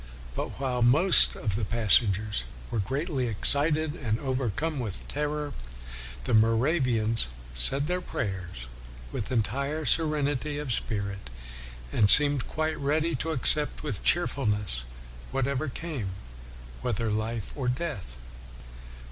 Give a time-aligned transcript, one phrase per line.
[0.33, 5.53] But while most of the passengers were greatly ex cited and overcome with terror,
[6.23, 8.65] the Mo ravians said their prayers
[9.11, 11.29] with entire serenity of spirit
[11.93, 14.81] and seemed quite ready to accept, with cheerfulness,
[15.29, 16.09] whatever came,
[16.81, 18.17] whether life or death.